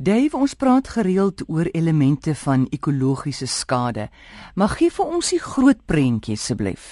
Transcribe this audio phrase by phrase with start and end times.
[0.00, 4.04] Dave, ons praat gereeld oor elemente van ekologiese skade.
[4.54, 6.84] Mag gee vir ons die groot prentjie asseblief.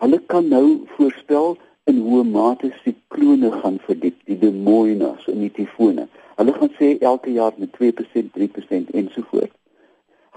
[0.00, 6.06] Hulle kan nou voorspel in hoe mate siklone gaan verdiep, die demoinas en die tifone.
[6.38, 9.52] Hulle gaan sê elke jaar met 2%, 3% ensovoorts.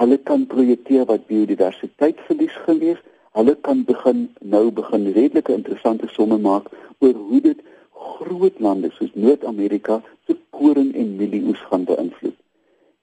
[0.01, 2.99] Hulle kan projekteer wat biodiversiteit verlies gewees.
[3.39, 6.67] Hulle kan begin nou begin redelike interessante somme maak
[6.99, 7.63] oor hoe dit
[8.15, 12.39] groot lande soos Noord-Amerika se koring en mielieoes gaan beïnvloed.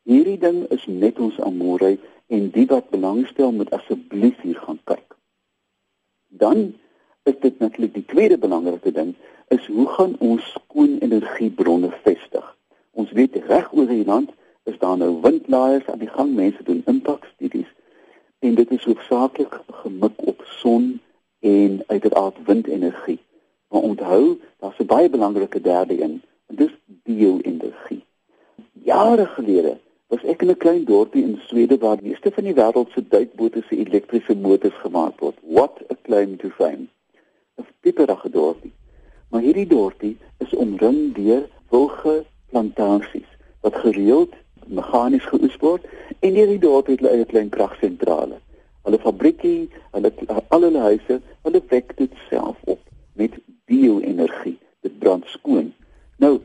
[0.09, 5.11] Hierdie ding is net ons amore en die wat belangstel moet asseblief hier gaan kyk
[6.31, 6.75] dan
[7.23, 9.15] is dit natuurlik die tweede belangrike ding
[9.49, 12.57] is hoe gaan ons skoon energiebronne vestig?
[12.91, 14.31] Ons weet reg oor die land
[14.63, 17.69] is daar nou windlaaiers aan die gang, mense doen impakstudies
[18.39, 21.01] en dit is hoofsaaklik gemik op son
[21.41, 23.19] en uiteraard windenergie.
[23.71, 28.05] Maar onthou, daar's 'n baie belangrike derde een, en dis bio-energie.
[28.73, 32.55] Jare gelede was ek in 'n klein dorpie in Swede waar die meeste van die
[32.55, 35.37] wêreld se duikbote se elektriese motors gemaak word.
[35.43, 36.89] What a claim to fame.
[37.57, 38.73] 'n Pieperige dorpie.
[39.29, 44.35] Maar hierdie dorpie is omring deur wilge plantasies wat gereeld
[44.67, 45.87] meganies geoes word
[46.19, 48.41] en hierdie dorpie het hulle eie klein kragsentrale.
[48.83, 50.13] Hulle fabriekie, hulle
[50.49, 52.81] al hulle huise, hulle wek dit self op
[53.13, 53.39] met
[53.71, 54.59] bio-energie.
[54.83, 55.71] Dit brand skoon.
[56.19, 56.41] Nou,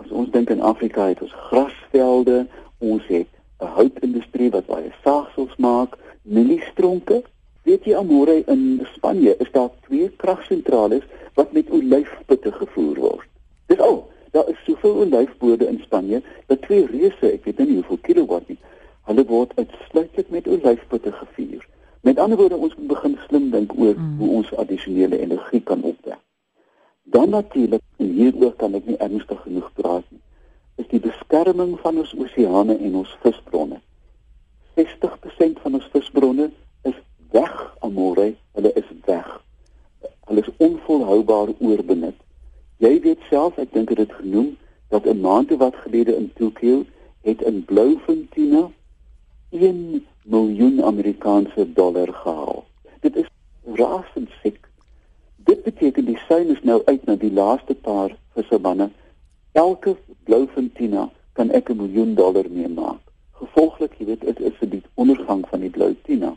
[0.00, 2.46] as ons dink in Afrika het ons grasvelde,
[2.80, 7.22] Ons het 'n houtindustrie wat baie saagsels maak, mieliestronke.
[7.62, 11.02] Weet jy amore in Spanje is daar twee kragsentrale
[11.34, 13.28] wat met olyfputte gevoer word.
[13.66, 14.08] Dis al.
[14.30, 18.58] Daar is soveel olyfboorde in Spanje dat twee reuse, ek weet nie hoeveel kilowatt nie,
[19.02, 21.66] hulle word uitsluitlik met olyfputte gevuur.
[22.00, 24.18] Met ander woorde, ons moet begin slim dink oor mm.
[24.18, 26.18] hoe ons addisionele energie kan opwek.
[27.10, 30.22] Dan natuurlik, hieroor kan ek nie ernstig genoeg praat nie
[30.80, 33.80] is die beskerming van ons oseane en ons visbronne.
[34.78, 36.48] 60% van ons visbronne
[36.88, 36.96] is
[37.34, 39.28] weg, amore, hulle is weg.
[40.30, 42.16] Hulle is onvolhoubaar oorbenut.
[42.80, 44.54] Jy weet self, ek dink dit genoem
[44.94, 46.84] dat 'n maand wat gelede in Tokio
[47.28, 48.70] het in Blouvintuna
[49.50, 52.64] 1 miljoen Amerikaanse dollar gehaal.
[53.00, 53.28] Dit is
[53.76, 54.69] rasend siek.
[55.50, 58.86] Dit beteken die sein is nou uit na die laaste paar visserbanne
[59.58, 59.96] elke
[60.28, 63.00] blou fintina kan ek 'n miljoen dollar mee maak.
[63.40, 66.36] Gevolglik, jy weet, dit is vir die ondergang van die blou tina.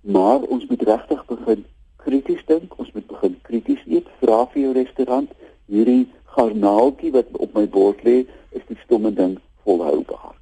[0.00, 1.64] Maar ons moet regtig begin
[1.96, 4.10] krities dink, ons moet begin krities eet.
[4.18, 5.30] Vra vir jou restaurant,
[5.66, 10.34] hierdie garnaaltjie wat op my bord lê, is die stomme ding volhoubaar.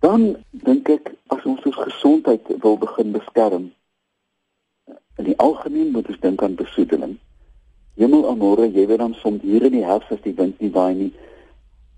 [0.00, 3.70] Dan dink ek as ons ons gesondheid wil begin beskerm,
[5.26, 7.16] in die algemeen moet ons dink aan besoedeling.
[7.98, 10.94] Hemel amore, jy weet dan soms hier in die herfs as die wind nie waai
[10.94, 11.12] nie.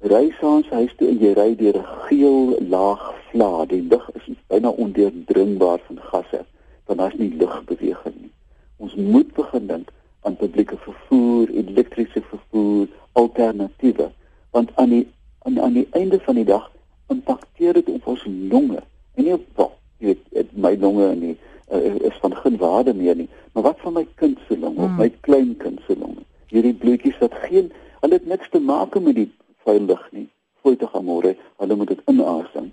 [0.08, 3.66] Ry saans huis toe en jy ry deur 'n geel laag vla.
[3.66, 6.40] Die lug is byna ondeurdringbaar van gasse,
[6.86, 8.32] want daar's nie lugbeweging nie.
[8.78, 9.92] Ons moet begin dink
[10.22, 14.10] aan publieke vervoer, elektriese vervoer, alternatiewe,
[14.50, 15.06] want aan die
[15.44, 16.70] aan, aan die einde van die dag
[17.08, 18.80] impakteer dit op ons longe.
[19.14, 21.36] En nie op jy weet my longe nie
[21.72, 23.28] uh, is van geen waarde meer nie.
[23.52, 24.96] Maar wat van my kind se longe, hmm.
[24.96, 26.24] my kleinkind se longe?
[26.48, 29.30] Hierdie bloetjies wat geen hulle het niks te maak met die
[29.64, 30.28] vuil lug nie.
[30.62, 32.72] Voete gaan môre, hulle moet dit inasem.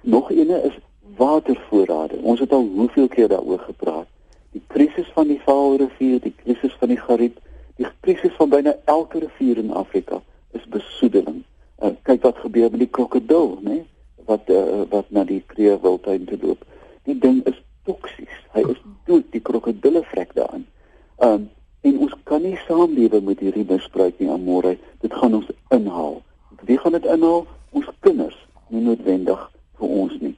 [0.00, 0.78] Nog eene is
[1.16, 2.18] watervoorrade.
[2.22, 4.08] Ons het al hoeveel keer daaroor gepraat.
[4.52, 7.38] Die krisis van die Vaalrivier, die krisis van die Gariep,
[7.76, 10.20] die krisis van byna elke rivier in Afrika
[10.52, 11.42] is besoedeling.
[11.80, 13.80] Uh, kyk wat gebeur met die krokodil, né?
[14.28, 16.64] Wat uh, wat na die kreewiltuin toe loop.
[17.08, 17.56] Die ding is
[17.90, 18.36] toksies.
[18.54, 20.66] Hy is dood, die krokodille vrek daarin.
[21.18, 21.48] Um
[21.80, 24.74] en ons kan nie saamlewe met hierdie misbruik nie, Amore.
[25.00, 26.18] Dit gaan ons inhaal.
[26.68, 27.46] Wie gaan dit inhaal?
[27.72, 28.36] Ons kinders,
[28.68, 29.46] nie noodwendig
[29.80, 30.34] vir ons nie.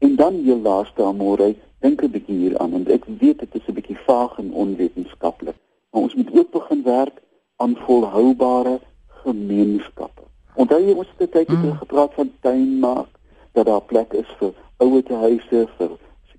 [0.00, 1.50] En dan jou laaste Amore,
[1.84, 5.56] dink 'n bietjie hieraan en ek weet dit is 'n bietjie vaag en onwetenskaplik,
[5.90, 7.20] maar ons moet ook begin werk
[7.56, 8.80] aan volhoubare
[9.24, 10.22] gemeenskappe.
[10.54, 11.82] Onthou jy ons het tyd terug mm.
[11.82, 13.10] gepraat van tuinmaak
[13.52, 15.90] dat daar plek is vir ouete huise, vir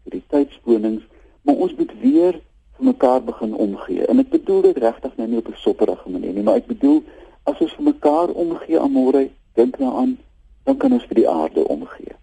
[0.05, 1.03] sekuriteitswonings,
[1.41, 2.41] maar ons moet weer
[2.77, 4.05] vir mekaar begin omgee.
[4.05, 7.03] En ek bedoel dit regtig nou nie op 'n sopperige manier nie, maar ek bedoel
[7.43, 10.17] as ons vir mekaar omgee amore, dink daaraan,
[10.63, 12.15] dan kan ons vir die aarde omgee.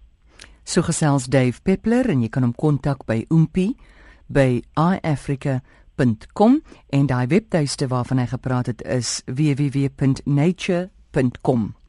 [0.63, 3.75] So gesels Dave Peppler en jy kan hom kontak by Oompie
[4.27, 11.82] by iafrica.com en daai webtuiste waarvan hy gepraat het is www.nature.com